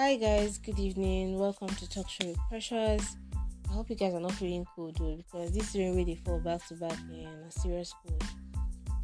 [0.00, 1.38] Hi guys, good evening.
[1.38, 3.18] Welcome to Talk Show with Precious.
[3.68, 6.66] I hope you guys are not feeling cold though, because this rain really fall back
[6.68, 8.24] to back in a serious cold.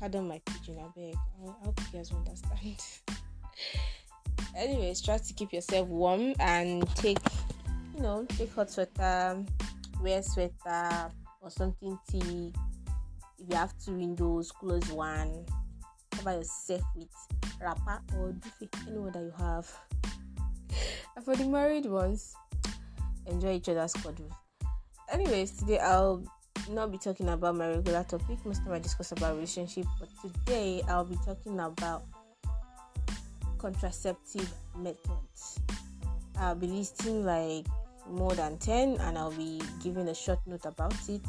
[0.00, 1.14] Pardon my pigeon, I beg.
[1.14, 2.82] I hope you guys understand.
[4.56, 7.18] Anyways, try to keep yourself warm and take,
[7.94, 9.44] you know, take hot sweater,
[10.00, 11.10] wear sweater
[11.42, 12.54] or something thick.
[13.38, 15.44] If you have two windows, close one.
[16.10, 17.10] Cover yourself with
[17.60, 19.70] wrapper or duvet, anyone that you have.
[21.16, 22.34] And for the married ones,
[23.26, 24.32] enjoy each other's cuddles.
[25.12, 26.22] Anyways, today I'll
[26.70, 28.44] not be talking about my regular topic.
[28.44, 32.04] Most time I discuss about relationship, but today I'll be talking about
[33.58, 35.60] contraceptive methods.
[36.38, 37.66] I'll be listing like
[38.08, 41.22] more than 10 and I'll be giving a short note about it.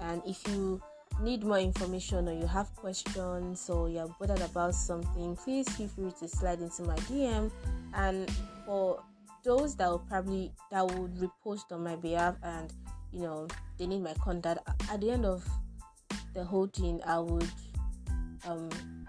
[0.00, 0.80] And if you
[1.22, 6.12] need more information or you have questions or you're bothered about something, please feel free
[6.20, 7.50] to slide into my DM.
[7.94, 8.30] And
[8.66, 9.02] for
[9.44, 12.72] those that will probably that would repost on my behalf and
[13.12, 15.44] you know they need my contact at the end of
[16.34, 17.48] the whole thing, I would
[18.46, 18.68] um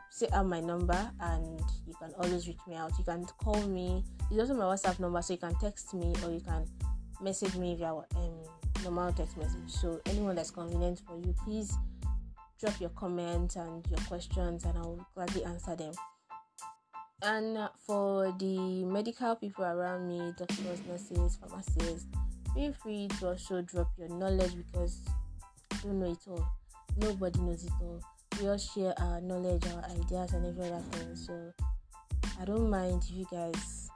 [0.10, 2.92] say out my number and you can always reach me out.
[2.98, 4.04] You can call me.
[4.30, 6.66] It's also my WhatsApp number, so you can text me or you can
[7.22, 8.04] message me via um,
[8.84, 9.68] normal text message.
[9.68, 11.78] So anyone that's convenient for you, please
[12.62, 15.94] drop your comments and your questions and I'll gladly answer them.
[17.24, 22.08] And for the medical people around me, doctors, nurses, pharmacists,
[22.54, 25.02] feel free to also drop your knowledge because
[25.72, 26.48] I don't know it all.
[26.98, 28.00] Nobody knows it all.
[28.40, 31.16] We all share our knowledge, our ideas, and every other thing.
[31.16, 31.52] So
[32.40, 33.90] I don't mind if you guys,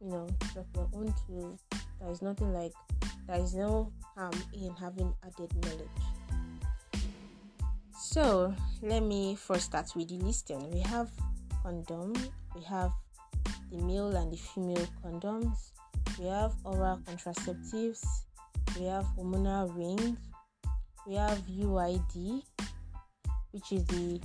[0.00, 1.56] you know, drop your own too.
[2.00, 2.72] There is nothing like
[3.26, 6.17] there is no harm in having added knowledge.
[8.10, 10.70] So let me first start with the listing.
[10.70, 11.10] We have
[11.62, 12.14] condom,
[12.56, 12.90] we have
[13.70, 15.72] the male and the female condoms,
[16.18, 18.02] we have oral contraceptives,
[18.78, 20.16] we have hormonal rings,
[21.06, 22.42] we have UID,
[23.50, 24.18] which is the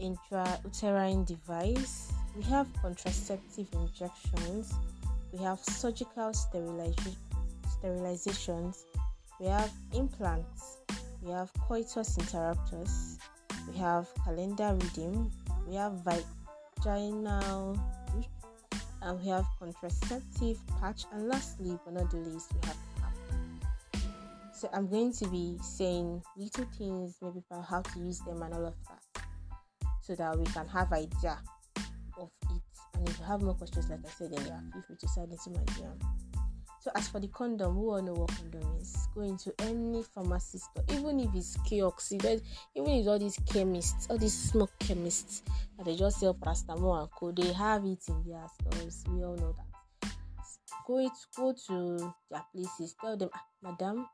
[0.00, 4.72] intrauterine device, we have contraceptive injections,
[5.32, 6.30] we have surgical
[7.82, 8.84] sterilizations,
[9.40, 10.78] we have implants,
[11.24, 13.18] we have coitus interruptus,
[13.66, 15.30] we have calendar reading,
[15.66, 17.78] we have vaginal
[19.02, 22.76] and we have contraceptive patch, and lastly but not the least, we have.
[24.52, 28.54] So I'm going to be saying little things, maybe about how to use them and
[28.54, 29.24] all of that,
[30.00, 31.38] so that we can have idea
[32.18, 32.62] of it.
[32.94, 35.40] And if you have more questions, like I said earlier, feel free to send it
[35.44, 36.23] to my DM.
[36.84, 39.08] So as for the condom, who all know what condom is?
[39.14, 42.42] Go into any pharmacy store, even if it's kiosk, even
[42.74, 45.44] if all these chemists, all these smoke chemists
[45.78, 49.02] that they just sell paracetamol and co, they have it in their stores.
[49.08, 49.56] We all know
[50.02, 50.12] that.
[50.86, 54.06] Go it, go to their places, tell them, ah, Madam,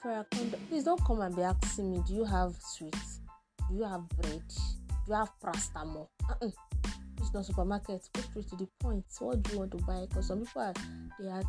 [0.00, 3.20] for a condom, please don't come and be asking me, do you have sweets?
[3.68, 4.42] Do you have bread?
[4.48, 6.08] Do you have paracetamol?
[6.26, 6.48] Uh-uh.
[7.18, 8.08] It's not supermarket.
[8.14, 9.04] Go straight to the point.
[9.18, 10.06] What do you want to buy?
[10.08, 10.74] Because some people are
[11.20, 11.42] they are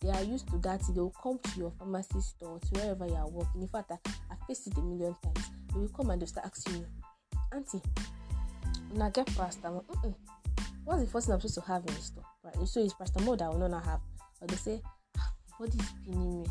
[0.00, 0.80] they are used to that.
[0.94, 3.62] They will come to your pharmacy store to wherever you are working.
[3.62, 3.98] In fact i,
[4.30, 5.50] I faced it a million times.
[5.72, 6.86] They will come and they'll start asking you
[7.52, 7.82] auntie
[8.94, 9.84] now get paracetamol?
[9.86, 10.14] Mm-mm.
[10.84, 12.24] what's the first thing i'm supposed to have in store?
[12.42, 14.00] Right so it's paracetamol that i will not have.
[14.40, 14.80] Or they say
[15.18, 16.46] ah, body is paining me.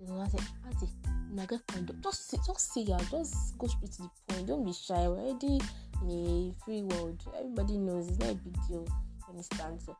[0.00, 0.92] You know i say auntie
[1.32, 2.00] now get condom?
[2.02, 4.46] Just just say yeah just go straight to the point.
[4.46, 5.08] Don't be shy.
[5.08, 5.60] We're already
[6.02, 7.22] in a free world.
[7.38, 8.86] Everybody knows it's not a big deal.
[8.86, 9.82] You understand?
[9.82, 9.96] So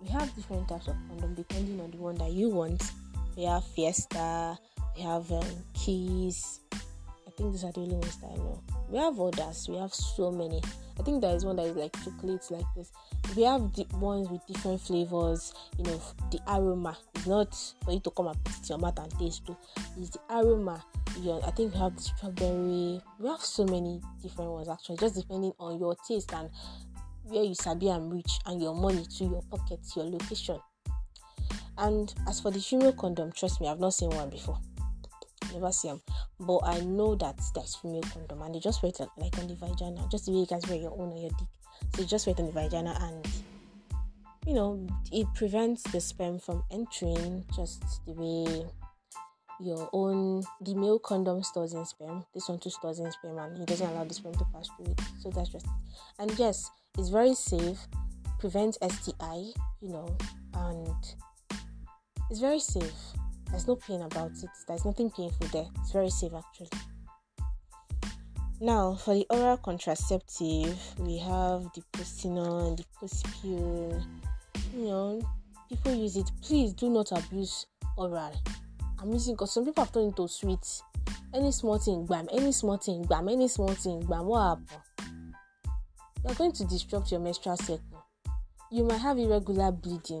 [0.00, 2.92] we have different types of condom depending on the one that you want.
[3.36, 4.58] We have Fiesta,
[4.96, 6.60] we have um, Kiss.
[6.72, 8.62] I think these are the only ones that I know.
[8.88, 9.68] We have others.
[9.68, 10.62] We have so many.
[10.98, 12.92] I think there is one that is like chocolates like this.
[13.36, 15.52] We have the ones with different flavors.
[15.76, 17.54] You know, the aroma is not
[17.84, 19.56] for you to come and put your mouth and taste too.
[19.98, 20.84] It's the aroma.
[21.24, 23.00] Know, I think we have the strawberry.
[23.18, 26.50] We have so many different ones actually, just depending on your taste and
[27.28, 30.58] where you sabi am reach and your money to your pocket your location.
[31.78, 34.58] And as for the female condom trust me i've not seen one before.
[35.52, 36.02] Never see them
[36.40, 39.54] but i know that there's female condom and they just wear it like, on the
[39.54, 41.48] vagina just the way you guys wear your own on your dick.
[41.94, 43.26] So you just wear it on the vagina and
[44.46, 48.66] you know it prevents the sperm from entering just the way
[49.58, 53.58] your own the male condom stores in sperm this one too stores in sperm and
[53.58, 55.00] it doesn't allow the sperm to pass through it.
[55.20, 55.66] So that's just
[56.18, 57.78] and yes it's very safe,
[58.38, 60.16] prevents STI, you know,
[60.54, 60.94] and
[62.30, 62.92] it's very safe.
[63.50, 64.50] There's no pain about it.
[64.66, 65.66] There's nothing painful there.
[65.80, 66.70] It's very safe actually.
[68.60, 74.02] Now, for the oral contraceptive, we have the Postinor and the Pospure.
[74.76, 75.20] you know
[75.68, 77.66] people use it please do not abuse
[77.96, 78.32] oral
[79.00, 80.82] i'm using because some people have turned into sweets.
[81.34, 84.82] any small thing bam any small thing bam any small thing bam what happen
[86.26, 88.04] you are going to disrupt your menstrual cycle.
[88.72, 90.20] You might have irregular bleeding.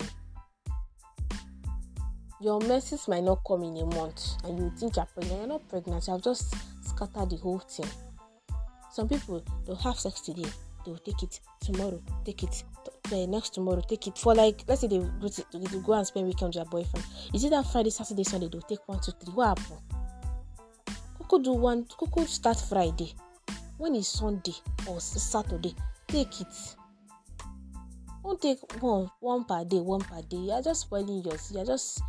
[2.40, 5.40] Your menses might not come in a month and you think you're pregnant.
[5.40, 6.06] You're not pregnant.
[6.06, 6.54] You have just
[6.86, 7.90] scattered the whole thing.
[8.92, 10.48] Some people they'll have sex today.
[10.84, 12.00] They'll take it tomorrow.
[12.24, 12.62] Take it
[13.10, 13.80] the next tomorrow.
[13.80, 16.54] Take it for like let's say they go, to, they go and spend weekend with
[16.54, 17.04] their boyfriend.
[17.34, 19.34] Is it that friday saturday sunday they'll take one two three?
[19.34, 19.78] What happen
[21.18, 23.12] Coco do one Coco start friday.
[23.78, 24.54] When is sunday
[24.86, 25.74] or saturday
[26.08, 26.76] take it.
[28.22, 30.36] Don't take one one per day one per day.
[30.36, 32.02] You're just spoiling yours you're just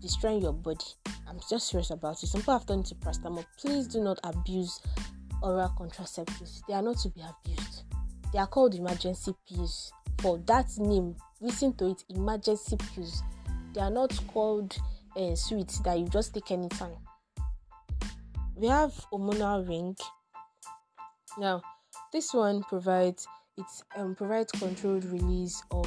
[0.00, 0.84] destroying your body.
[1.28, 2.26] I'm just serious about it.
[2.26, 3.44] Some people have turned to paracetamol.
[3.58, 4.80] Please do not abuse
[5.42, 6.60] oral contraceptives.
[6.66, 7.84] They are not to be abused.
[8.32, 9.92] They are called emergency pills.
[10.18, 13.22] For that name listen to it emergency pills.
[13.72, 14.76] They are not called
[15.16, 16.96] uh, sweets that you just take anytime.
[18.54, 19.96] We have hormonal ring.
[21.38, 21.62] Now
[22.12, 23.26] this one provides
[23.56, 23.66] it
[23.96, 25.86] um, provides controlled release of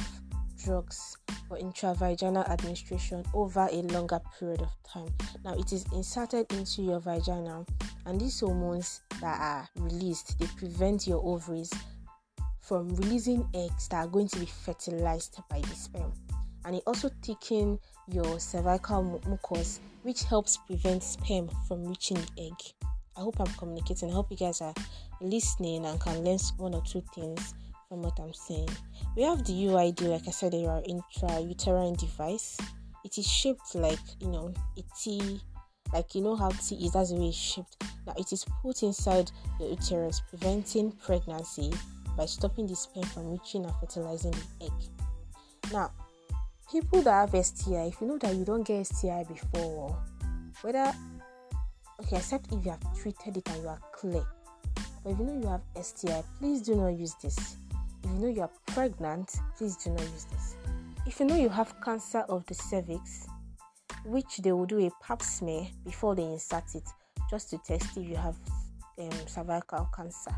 [0.62, 1.16] drugs
[1.48, 5.12] for intravaginal administration over a longer period of time.
[5.44, 7.64] Now, it is inserted into your vagina,
[8.06, 11.72] and these hormones that are released they prevent your ovaries
[12.60, 16.12] from releasing eggs that are going to be fertilized by the sperm.
[16.64, 17.78] And it also thickens
[18.08, 22.90] your cervical mucus, which helps prevent sperm from reaching the egg.
[23.16, 24.10] I hope I'm communicating.
[24.10, 24.74] I hope you guys are
[25.20, 27.54] listening and can learn one or two things
[27.88, 28.68] from what I'm saying.
[29.16, 32.58] We have the UID, like I said, they are intrauterine device.
[33.04, 35.40] It is shaped like you know a T,
[35.92, 36.92] like you know how T is.
[36.92, 37.76] That's the way it's shaped.
[38.06, 41.72] Now it is put inside the uterus, preventing pregnancy
[42.16, 44.72] by stopping the sperm from reaching and fertilizing the egg.
[45.72, 45.90] Now,
[46.70, 49.96] people that have STI, if you know that you don't get STI before,
[50.62, 50.92] whether
[52.00, 54.24] okay, except if you have treated it and you are clear.
[55.02, 57.56] But if you know you have STI, please do not use this.
[58.02, 60.56] If you know you are pregnant, please do not use this.
[61.06, 63.26] If you know you have cancer of the cervix,
[64.04, 66.88] which they will do a pap smear before they insert it,
[67.30, 68.36] just to test if you have
[68.98, 70.34] um, cervical cancer.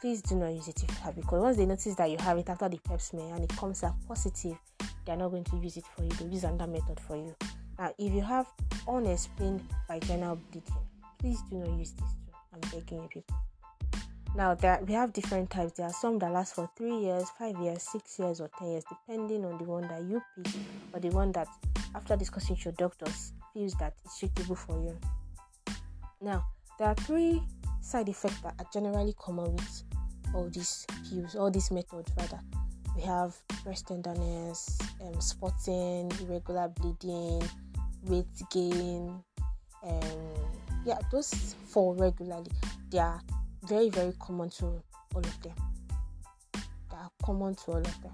[0.00, 2.38] Please do not use it if you have because once they notice that you have
[2.38, 4.56] it after the pap smear and it comes up positive,
[5.04, 6.10] they are not going to use it for you.
[6.10, 7.34] They'll use another method for you.
[7.80, 8.46] Now, if you have
[8.86, 10.74] unexplained vaginal bleeding,
[11.18, 12.32] please do not use this too.
[12.52, 13.36] I'm begging you, people.
[14.36, 15.72] Now, there we have different types.
[15.72, 18.84] There are some that last for three years, five years, six years, or ten years,
[18.86, 20.52] depending on the one that you pick
[20.92, 21.48] or the one that,
[21.94, 24.94] after discussing with your doctors, feels that it's suitable for you.
[26.20, 26.44] Now,
[26.78, 27.42] there are three
[27.80, 29.82] side effects that are generally common with
[30.34, 32.40] all these pills, all these methods rather.
[32.94, 33.34] We have
[33.64, 37.42] breast tenderness, um, spotting, irregular bleeding,
[38.04, 39.22] weight gain,
[39.82, 40.02] um,
[40.84, 42.50] yeah, those fall regularly.
[42.90, 43.20] They are
[43.64, 44.82] very very common to all
[45.20, 45.54] of them.
[46.54, 48.12] They are common to all of them.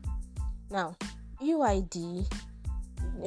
[0.70, 0.96] Now
[1.40, 2.24] uid you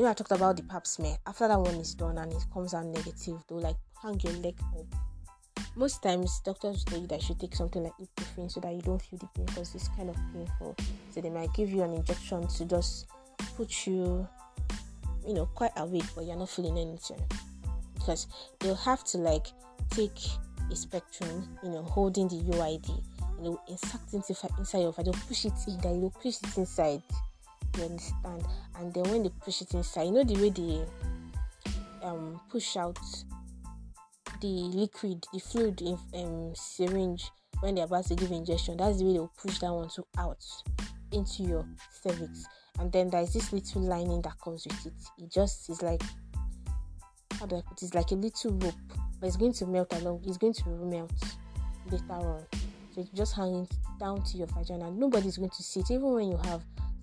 [0.01, 2.73] know i talked about the pap smear after that one is done and it comes
[2.73, 4.85] out negative though like hang your leg up.
[5.75, 8.81] Most times doctors tell you that you should take something like ibuprofen so that you
[8.81, 10.75] don't feel the pain because it's kind of painful.
[11.11, 13.07] So they might give you an injection to just
[13.55, 14.27] put you
[15.29, 17.23] you know quite awake but you're not feeling anything
[17.93, 18.27] because
[18.59, 19.47] they'll have to like
[19.91, 20.19] take
[20.71, 22.87] a spectrum, you know, holding the UID,
[23.37, 27.01] you know, insert it inside your vagina, push it in there, know, push it inside.
[27.77, 28.45] You understand?
[28.77, 32.99] And then when they push it inside, you know the way they um push out
[34.41, 38.77] the liquid, the fluid in um syringe when they're about to give injection.
[38.77, 40.43] That's the way they'll push that one to out
[41.11, 41.65] into your
[42.01, 42.45] cervix.
[42.79, 45.23] And then there's this little lining that comes with it.
[45.23, 46.01] It just is like
[47.33, 47.85] how do I put it?
[47.85, 48.73] It's like a little rope
[49.19, 51.11] but it's going to melt along it's going to melt
[51.91, 52.45] later on
[52.93, 53.67] so it's just hanging
[53.99, 56.61] down to your vagina nobody's going to see it even when you have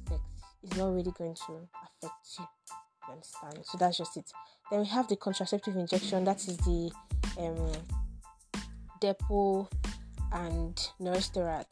[0.08, 0.20] sex
[0.62, 1.52] it's not really going to
[1.84, 2.44] affect you
[3.06, 4.30] you understand so that's just it
[4.70, 6.90] then we have the contraceptive injection that is the
[7.38, 7.72] um
[9.00, 9.68] depo
[10.32, 11.66] and Noristerat.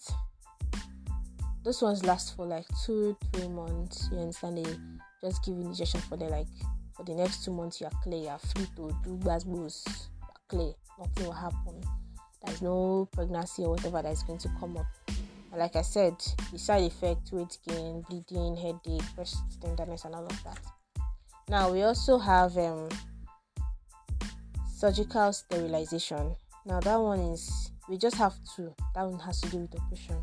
[1.65, 4.77] Those ones last for like two three months you understand they
[5.27, 6.47] just give you injection for the like
[6.95, 9.17] for the next two months you are clear you are free to do
[9.47, 10.11] boost
[10.49, 11.81] clear, nothing will happen.
[12.45, 14.87] There's no pregnancy or whatever that is going to come up.
[15.09, 16.15] And like I said,
[16.53, 20.59] the side effect, weight gain, bleeding, headache, breast tenderness, and all of that.
[21.49, 22.89] Now we also have um,
[24.77, 26.35] surgical sterilization.
[26.67, 28.75] Now that one is we just have two.
[28.95, 30.23] That one has to do with operation.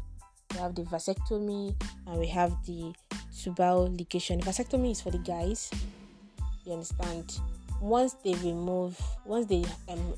[0.53, 1.75] We have the vasectomy,
[2.07, 2.93] and we have the
[3.35, 4.41] tubal ligation.
[4.41, 5.71] Vasectomy is for the guys.
[6.65, 7.39] You understand?
[7.79, 10.13] Once they remove, once they um,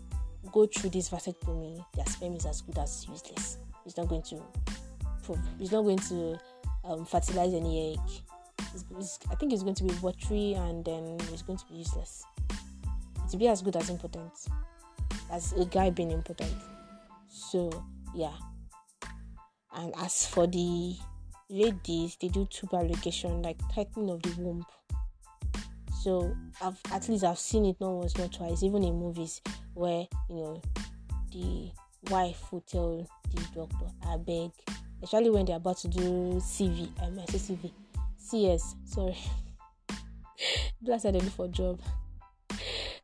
[0.52, 3.58] go through this vasectomy, their sperm is as good as useless.
[3.86, 4.42] It's not going to,
[5.60, 6.40] it's not going to
[6.84, 8.00] um, fertilize any egg.
[8.74, 11.76] It's, it's, I think it's going to be watery and then it's going to be
[11.76, 12.26] useless.
[13.26, 14.34] It'll be as good as impotent
[15.32, 16.54] as a guy being impotent.
[17.30, 18.34] So yeah.
[19.76, 20.96] And as for the
[21.50, 24.66] ladies, they do tubal ligation, like tightening of the womb.
[26.02, 29.42] So I've at least I've seen it not once, not twice, even in movies
[29.74, 30.62] where you know
[31.32, 31.72] the
[32.10, 34.52] wife will tell the doctor, I beg,
[35.02, 36.02] especially when they're about to do
[36.42, 37.72] CV, um, I say CV,
[38.18, 39.18] CS, sorry.
[40.82, 41.82] Blast I for job.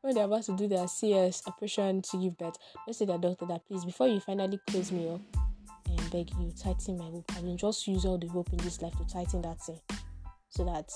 [0.01, 3.45] When they're about to do their CS operation to give birth, let's say the doctor
[3.47, 5.21] that please before you finally close me up,
[6.11, 7.31] and beg you tighten my rope.
[7.37, 9.79] I mean just use all the rope in this life to tighten that thing.
[10.49, 10.89] So that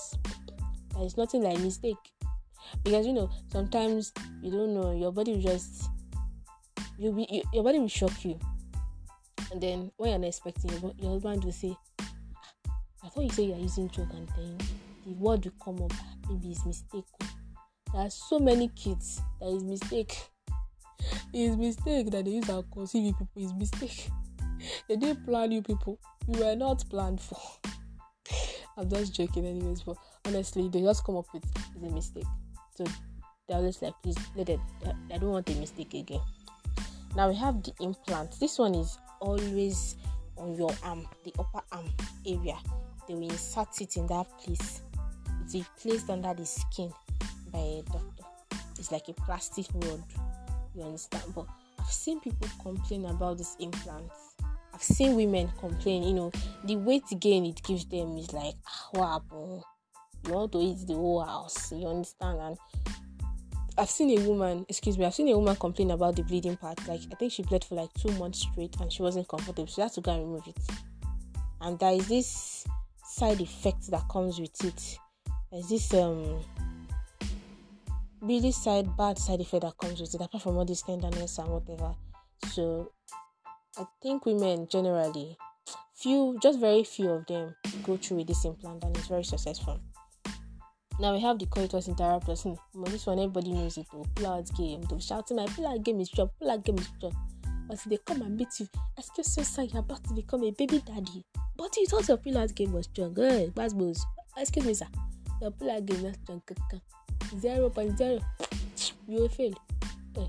[0.94, 1.96] there is nothing like mistake.
[2.82, 5.88] Because you know, sometimes you don't know, your body will just
[6.98, 8.38] you'll be you, your body will shock you.
[9.52, 12.10] And then when you're not expecting your, your husband will say, ah,
[13.04, 14.58] I thought you said you're using choke and then
[15.06, 15.92] the word will come up,
[16.28, 17.04] maybe it's mistake.
[17.92, 20.16] There are so many kids that is mistake.
[21.34, 24.08] It's mistake that they use our conceive people, it's mistake.
[24.88, 25.98] They didn't plan you people.
[26.26, 27.38] You were not planned for.
[28.76, 31.44] I'm just joking anyways, but honestly, they just come up with
[31.76, 32.26] a mistake.
[32.76, 32.84] So
[33.48, 34.60] they're just like, please let it.
[35.12, 36.20] I don't want a mistake again.
[37.14, 38.38] Now we have the implant.
[38.40, 39.96] This one is always
[40.36, 41.86] on your arm, the upper arm
[42.26, 42.56] area.
[43.06, 44.82] They will insert it in that place.
[45.52, 46.92] It's placed under the skin
[47.52, 48.24] by a doctor.
[48.78, 50.02] It's like a plastic rod.
[50.74, 51.24] You understand?
[51.34, 51.46] But
[51.78, 54.10] I've seen people complain about this implant
[54.74, 56.32] I've seen women complain, you know,
[56.64, 59.62] the weight gain it gives them is like, ah, what happened?
[60.26, 62.40] You want to eat the whole house, you understand?
[62.40, 62.58] And
[63.78, 66.86] I've seen a woman, excuse me, I've seen a woman complain about the bleeding part.
[66.88, 69.66] Like, I think she bled for like two months straight and she wasn't comfortable.
[69.66, 70.58] She had to go and remove it.
[71.60, 72.66] And there is this
[73.04, 74.98] side effect that comes with it.
[75.52, 76.40] There's this um
[78.20, 81.48] really side bad side effect that comes with it, apart from all this tenderness and
[81.48, 81.94] whatever.
[82.50, 82.90] So
[83.76, 85.36] I think women generally,
[85.94, 89.80] few, just very few of them go through with this implant and it's very successful.
[91.00, 92.42] Now we have the coitus interruptus.
[92.44, 93.86] Hmm, this one everybody knows it.
[93.92, 94.82] Oh, pull out game.
[94.82, 97.14] They'll shouting my pull out game is job, pull out game is job.
[97.66, 100.80] But they come and beat you, excuse me, sir, you're about to become a baby
[100.86, 101.24] daddy.
[101.56, 103.16] But you thought your pull out game was strong.
[103.16, 103.98] Hey, Basbos.
[104.36, 104.86] Excuse me, sir.
[105.40, 106.42] Your pull out game is strong.
[107.34, 108.22] 0.0.
[109.08, 109.52] You will fail.
[110.16, 110.26] Yeah.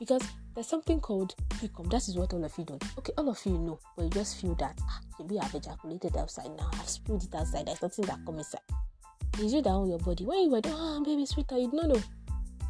[0.00, 0.22] Because
[0.54, 1.90] there's something called precum.
[1.90, 2.78] That is what all of you know.
[2.98, 6.50] Okay, all of you know, but you just feel that ah, maybe I've ejaculated outside
[6.56, 6.70] now.
[6.74, 7.66] I've spilled it outside.
[7.66, 8.60] There's nothing that comes inside.
[9.40, 10.24] Is you down your body?
[10.24, 12.02] When you were down, oh, baby, sweetheart, you don't know.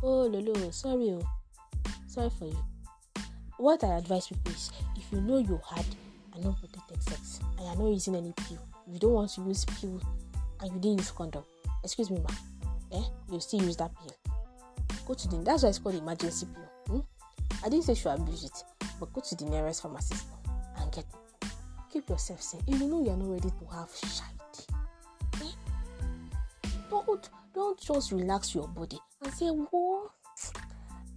[0.03, 1.23] Oh, lolo, sorry, oh,
[2.07, 2.65] sorry for you.
[3.59, 5.85] What I advise people is, if you know you had
[6.37, 10.01] an unprotected sex and you're not using any pill, you don't want to use pill
[10.61, 11.43] and you didn't use condom,
[11.83, 14.15] excuse me, ma, eh, you still use that pill.
[15.07, 16.47] Go to the that's why it's called emergency
[16.87, 16.97] pill.
[16.97, 17.22] Hmm?
[17.65, 18.65] I didn't say you should abuse it,
[18.99, 20.27] but go to the nearest pharmacist
[20.79, 21.49] and get it.
[21.93, 22.61] Keep yourself safe.
[22.67, 24.67] You know you're not ready to have shite,
[25.43, 25.53] eh?
[26.91, 30.11] don't don't just relax your body and say, "Whoa,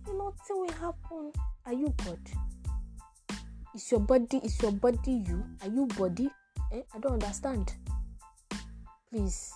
[0.08, 1.32] nothing will happen."
[1.66, 2.20] Are you God?
[3.74, 4.38] Is your body?
[4.44, 5.44] Is your body you?
[5.64, 6.30] Are you body?
[6.72, 6.82] Eh?
[6.94, 7.74] I don't understand.
[9.10, 9.52] Please,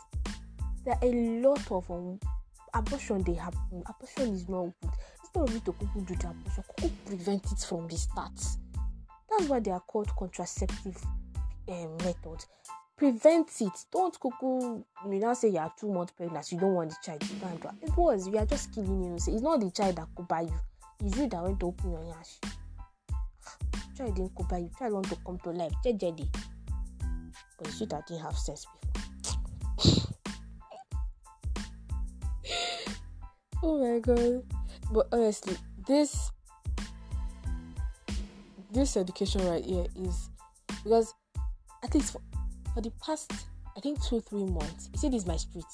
[0.86, 2.20] there are a lot of um,
[2.74, 3.22] abortion.
[3.24, 3.84] They happen.
[3.86, 4.92] Abortion is not good
[5.36, 6.64] instead of you to kuku do the abortion
[7.06, 8.32] prevent it from the start
[9.30, 10.98] that's why they are called contraceptive
[11.70, 12.48] um, methods.
[12.98, 13.86] Prevent it.
[13.92, 17.24] Don't kuku you now say you are two months pregnant you don't want the child
[17.24, 20.08] you can't do it was you are just killing you it's not the child that
[20.16, 20.60] could buy you.
[21.06, 22.40] It's you that went to open your yash.
[23.98, 24.72] Child didn't could buy you.
[24.78, 25.72] Child want to come to life.
[25.86, 26.28] Jejely
[27.60, 28.66] but it's you that didn't have sense
[29.78, 30.16] before
[33.64, 34.44] oh my god
[34.92, 35.56] but honestly
[35.88, 36.32] this
[38.72, 40.30] this education right here is
[40.84, 41.14] because
[41.84, 42.22] at least for,
[42.74, 43.32] for the past
[43.76, 45.66] i think two three months you see this is my street.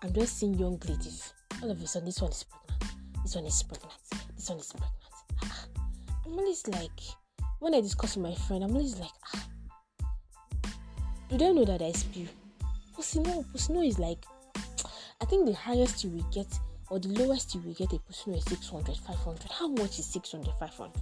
[0.00, 1.32] I'm just seeing young ladies.
[1.60, 2.84] All of a sudden this one is pregnant.
[3.24, 3.92] This one is pregnant.
[4.36, 4.92] This one is pregnant.
[5.42, 5.66] Ah,
[6.24, 7.00] i'm always like
[7.58, 9.46] when i discuss with my friend i'm always like ah,
[11.28, 12.26] do they know that i spew?
[12.94, 14.24] Pussy no pussy no is like
[15.20, 16.46] i think the highest you will get
[16.90, 20.52] or the lowest you will get a person is 600 500 how much is 600
[20.58, 20.92] 500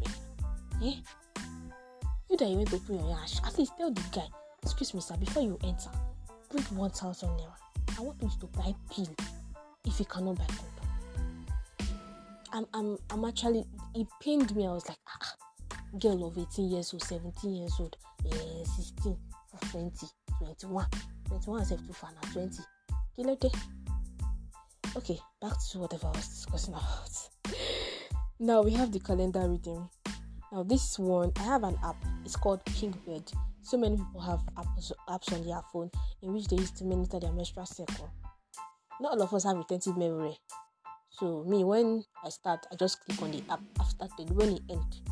[0.83, 0.95] eh?
[2.31, 4.27] you that you went to open your yash, at least tell the guy,
[4.63, 5.91] excuse me, sir, before you enter,
[6.51, 7.53] bring 1,000 naira.
[7.99, 9.09] I want you to buy pill
[9.85, 10.73] if you cannot buy condom.
[12.53, 13.65] I'm, I'm, I'm actually,
[13.95, 14.67] it pained me.
[14.67, 15.35] I was like, ah,
[15.99, 19.17] girl of 18 years old, 17 years old, eh, 16,
[19.71, 20.07] 20,
[20.39, 20.87] 21,
[21.29, 22.59] 21 is too far now, 20.
[23.17, 23.76] Kilote.
[24.97, 27.29] Okay, back to whatever I was discussing about.
[28.41, 29.87] now we have the calendar reading.
[30.51, 31.97] Now this one, I have an app.
[32.25, 33.31] It's called Pinkbird.
[33.61, 35.91] So many people have apps, apps on their phone
[36.23, 38.11] in which they use to monitor their menstrual cycle.
[38.99, 40.39] Not all of us have retentive memory.
[41.11, 43.61] So me, when I start, I just click on the app.
[43.79, 45.03] I've started when it ends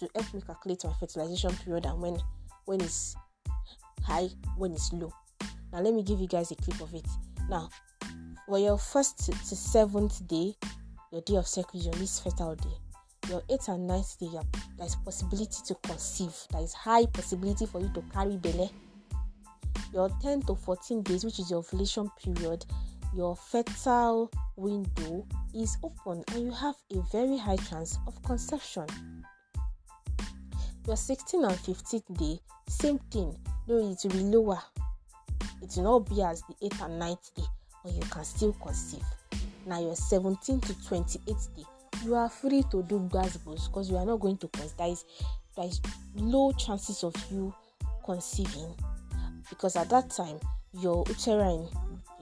[0.00, 2.18] to help me calculate my fertilization period and when
[2.64, 3.14] when it's
[4.02, 5.12] high, when it's low.
[5.70, 7.06] Now let me give you guys a clip of it.
[7.50, 7.68] Now,
[8.46, 10.54] for your first to seventh day,
[11.10, 12.76] your day of cycle is your fertile day.
[13.28, 14.28] Your eighth and ninth day,
[14.76, 16.34] there is possibility to conceive.
[16.50, 18.70] There is high possibility for you to carry belly.
[19.92, 22.66] Your 10 to 14 days, which is your ovulation period,
[23.14, 28.86] your fertile window is open and you have a very high chance of conception.
[30.86, 33.34] Your 16th and 15th day, same thing,
[33.66, 34.58] though it will be lower.
[35.62, 37.44] It will not be as the 8th and 9th day,
[37.84, 39.04] but you can still conceive.
[39.66, 41.62] Now, your 17 to 28th day,
[42.04, 44.76] you are free to do gasbos because you are not going to conceive.
[44.76, 45.04] There is,
[45.56, 45.80] there is
[46.16, 47.54] low chances of you
[48.04, 48.74] conceiving
[49.48, 50.38] because at that time
[50.72, 51.68] your uterine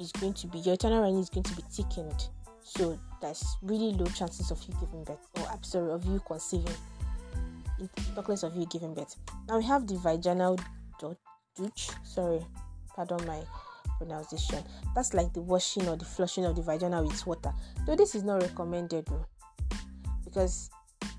[0.01, 2.29] is going to be your uterine is going to be thickened
[2.63, 6.75] so there's really low chances of you giving birth or I'm sorry of you conceiving
[8.15, 9.17] talk less of you giving birth
[9.49, 10.59] now we have the vaginal
[11.01, 12.41] douche sorry
[12.95, 13.43] pardon my
[14.03, 14.63] pronunciation
[14.95, 17.53] that's like the washing or the flushing of the vagina with water
[17.87, 19.27] though this is not recommended though,
[20.25, 20.71] because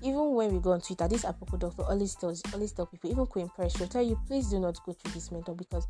[0.02, 3.26] even when we go on Twitter, this Apoko doctor always tells always tell people, even
[3.26, 5.86] Queen Press, she'll tell you please do not go through this method because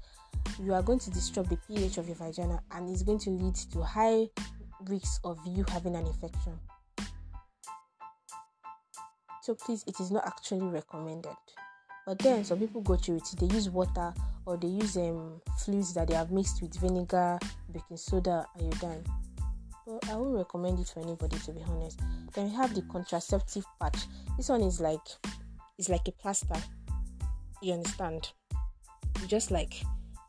[0.62, 3.54] you are going to disrupt the pH of your vagina and it's going to lead
[3.54, 4.28] to high
[4.88, 6.58] risks of you having an infection.
[9.42, 11.36] So please, it is not actually recommended.
[12.06, 13.28] But then some people go through it.
[13.38, 14.12] They use water
[14.46, 17.38] or they use um, fluids that they have mixed with vinegar,
[17.72, 19.04] baking soda, iodine.
[19.86, 22.00] But I won't recommend it for anybody to be honest.
[22.34, 24.04] Then we have the contraceptive patch.
[24.36, 25.06] This one is like
[25.78, 26.56] it's like a plaster.
[27.62, 28.30] You understand?
[29.20, 29.82] You just like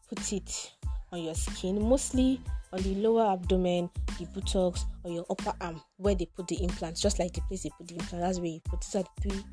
[0.10, 0.74] put it
[1.12, 2.42] on your skin, mostly
[2.74, 7.02] on the lower abdomen, the buttocks, or your upper arm, where they put the implants,
[7.02, 8.24] just like the place they put the implant.
[8.24, 8.84] That's where you put.
[8.96, 9.44] Are the three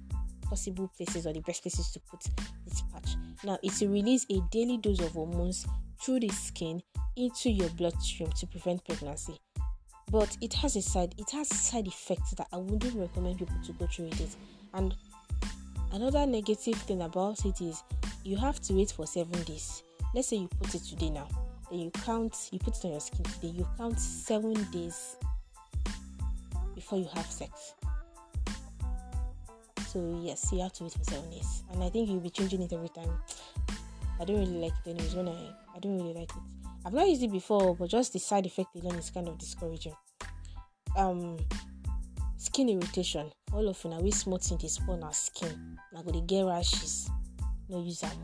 [0.53, 2.21] possible places or the best places to put
[2.67, 3.17] this patch.
[3.43, 5.67] Now, it will release a daily dose of hormones
[5.99, 6.83] through the skin
[7.17, 9.41] into your bloodstream to prevent pregnancy.
[10.11, 13.73] But it has a side it has side effects that I wouldn't recommend people to
[13.73, 14.37] go through with it.
[14.75, 14.95] And
[15.91, 17.83] another negative thing about it is
[18.23, 19.83] you have to wait for seven days.
[20.15, 21.29] Let's say you put it today now,
[21.71, 25.17] then you count you put it on your skin today, you count seven days
[26.75, 27.73] before you have sex.
[29.93, 31.65] So yes, you have to wait for seven days.
[31.71, 33.11] And I think you'll be changing it every time.
[34.19, 36.43] I don't really like it anyways when I I don't really like it.
[36.87, 39.95] I've not used it before, but just the side effect alone is kind of discouraging.
[40.97, 41.37] Um
[42.39, 43.31] skin irritation.
[43.53, 45.79] All of you now we smooth in the spawn our skin.
[45.93, 47.11] Now go to get rashes.
[47.69, 48.17] No use them.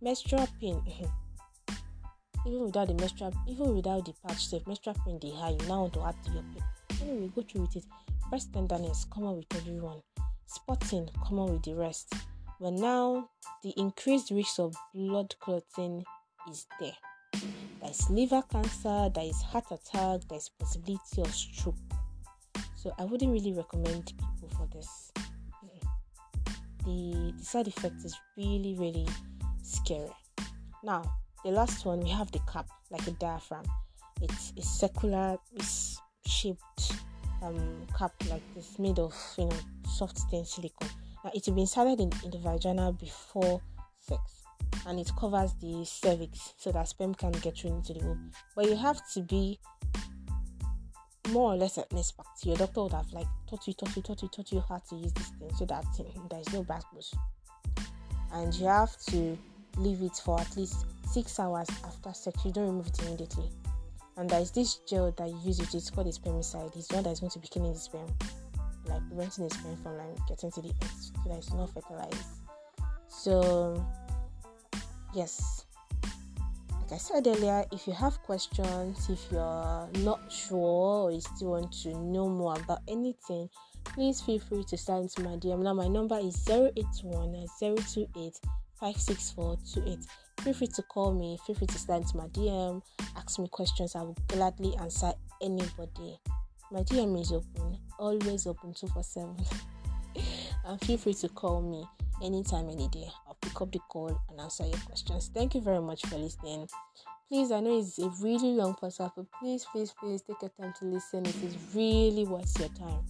[0.00, 0.80] Menstrual pain.
[2.46, 5.50] even without the menstrual even without the patch safe, menstrual pain they high.
[5.50, 6.64] You now want to add to your pain.
[7.02, 7.84] Anyway, go through with it.
[8.30, 10.00] Breast tenderness common with everyone.
[10.46, 12.12] Spotting common with the rest.
[12.60, 13.28] But now
[13.62, 16.04] the increased risk of blood clotting
[16.50, 16.92] is there.
[17.80, 21.74] There is liver cancer, there is heart attack, there is possibility of stroke.
[22.74, 25.12] So I wouldn't really recommend people for this.
[26.84, 29.06] The, the side effect is really, really
[29.62, 30.10] scary.
[30.82, 31.02] Now,
[31.44, 33.64] the last one we have the cap, like a diaphragm.
[34.22, 36.92] It's a circular, it's shaped
[37.42, 39.56] um, cap like this, made of you know
[39.96, 40.90] soft thin silicone.
[41.24, 43.60] Now it will be inserted in, in the vagina before
[44.00, 44.20] sex,
[44.86, 48.30] and it covers the cervix so that sperm can get through into the womb.
[48.54, 49.58] But you have to be
[51.30, 52.26] more or less an expert.
[52.44, 54.96] Your doctor would have like taught you, taught you, taught you, taught you how to
[54.96, 55.84] use this thing so that
[56.30, 57.12] there is no backpush.
[58.32, 59.36] And you have to
[59.76, 62.44] leave it for at least six hours after sex.
[62.44, 63.50] You don't remove it immediately.
[64.16, 65.74] And there is this gel that you use it.
[65.74, 66.76] It's called a spermicide.
[66.76, 68.08] It's one that is going to be killing the sperm,
[68.88, 72.26] like preventing the sperm from like getting to the egg, so that it's not fertilized.
[73.08, 73.84] So
[75.14, 75.66] yes,
[76.82, 81.50] like I said earlier, if you have questions, if you're not sure or you still
[81.50, 83.48] want to know more about anything,
[83.84, 85.62] please feel free to slide into my DM.
[85.62, 88.40] Now my number is 081 028
[88.78, 89.98] 56428.
[90.42, 92.82] Feel free to call me, feel free to slide into my DM,
[93.16, 93.96] ask me questions.
[93.96, 96.20] I will gladly answer anybody.
[96.70, 99.36] My DM is open, always open 247.
[100.66, 101.84] and feel free to call me
[102.22, 103.08] anytime, any day.
[103.26, 105.30] I'll pick up the call and answer your questions.
[105.32, 106.68] Thank you very much for listening.
[107.28, 110.72] Please, I know it's a really long podcast, but please, please, please take your time
[110.78, 111.26] to listen.
[111.26, 113.04] It is really worth your time.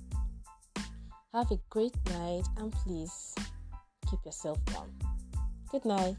[1.34, 3.34] Have a great night and please
[4.10, 4.90] keep yourself warm.
[5.70, 6.16] Good night.